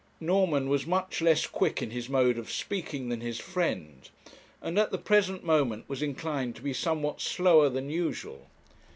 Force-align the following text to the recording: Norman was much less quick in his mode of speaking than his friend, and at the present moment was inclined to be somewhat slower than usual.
Norman 0.19 0.67
was 0.67 0.87
much 0.87 1.21
less 1.21 1.45
quick 1.45 1.79
in 1.79 1.91
his 1.91 2.09
mode 2.09 2.39
of 2.39 2.49
speaking 2.49 3.09
than 3.09 3.21
his 3.21 3.39
friend, 3.39 4.09
and 4.59 4.79
at 4.79 4.89
the 4.89 4.97
present 4.97 5.43
moment 5.43 5.85
was 5.87 6.01
inclined 6.01 6.55
to 6.55 6.63
be 6.63 6.73
somewhat 6.73 7.21
slower 7.21 7.69
than 7.69 7.87
usual. 7.91 8.49